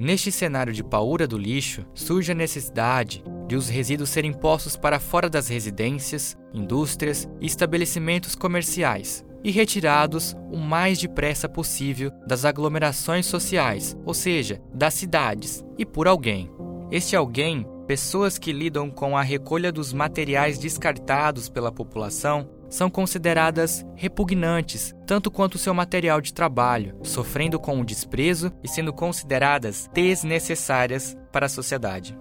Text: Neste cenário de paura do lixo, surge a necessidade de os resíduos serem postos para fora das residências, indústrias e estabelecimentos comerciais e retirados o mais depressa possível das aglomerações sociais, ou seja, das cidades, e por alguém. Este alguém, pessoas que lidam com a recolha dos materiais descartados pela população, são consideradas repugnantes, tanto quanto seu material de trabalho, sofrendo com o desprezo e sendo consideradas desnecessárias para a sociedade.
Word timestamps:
Neste 0.00 0.32
cenário 0.32 0.72
de 0.72 0.82
paura 0.82 1.28
do 1.28 1.36
lixo, 1.36 1.84
surge 1.92 2.32
a 2.32 2.34
necessidade 2.34 3.22
de 3.46 3.54
os 3.54 3.68
resíduos 3.68 4.08
serem 4.08 4.32
postos 4.32 4.74
para 4.74 4.98
fora 4.98 5.28
das 5.28 5.48
residências, 5.48 6.38
indústrias 6.54 7.28
e 7.38 7.44
estabelecimentos 7.44 8.34
comerciais 8.34 9.22
e 9.44 9.50
retirados 9.50 10.34
o 10.50 10.56
mais 10.56 10.98
depressa 10.98 11.50
possível 11.50 12.10
das 12.26 12.46
aglomerações 12.46 13.26
sociais, 13.26 13.94
ou 14.06 14.14
seja, 14.14 14.58
das 14.72 14.94
cidades, 14.94 15.62
e 15.76 15.84
por 15.84 16.08
alguém. 16.08 16.50
Este 16.90 17.14
alguém, 17.14 17.66
pessoas 17.90 18.38
que 18.38 18.52
lidam 18.52 18.88
com 18.88 19.16
a 19.16 19.22
recolha 19.22 19.72
dos 19.72 19.92
materiais 19.92 20.60
descartados 20.60 21.48
pela 21.48 21.72
população, 21.72 22.48
são 22.68 22.88
consideradas 22.88 23.84
repugnantes, 23.96 24.94
tanto 25.04 25.28
quanto 25.28 25.58
seu 25.58 25.74
material 25.74 26.20
de 26.20 26.32
trabalho, 26.32 26.96
sofrendo 27.02 27.58
com 27.58 27.80
o 27.80 27.84
desprezo 27.84 28.52
e 28.62 28.68
sendo 28.68 28.92
consideradas 28.92 29.90
desnecessárias 29.92 31.16
para 31.32 31.46
a 31.46 31.48
sociedade. 31.48 32.16